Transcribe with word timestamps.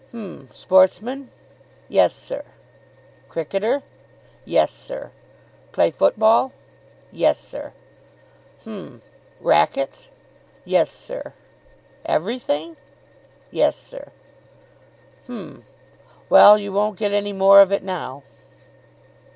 "H'm... 0.11 0.49
Sportsman?" 0.51 1.29
"Yes, 1.87 2.15
sir." 2.15 2.41
"Cricketer?" 3.29 3.83
"Yes, 4.45 4.71
sir." 4.73 5.11
"Play 5.71 5.91
football?" 5.91 6.53
"Yes, 7.11 7.37
sir." 7.37 7.71
"H'm... 8.63 9.03
Racquets?" 9.39 10.09
"Yes, 10.65 10.89
sir." 10.89 11.33
"Everything?" 12.03 12.77
"Yes, 13.51 13.75
sir." 13.75 14.11
"H'm... 15.25 15.65
Well, 16.31 16.57
you 16.57 16.73
won't 16.73 16.97
get 16.97 17.11
any 17.11 17.31
more 17.31 17.61
of 17.61 17.71
it 17.71 17.83
now." 17.83 18.23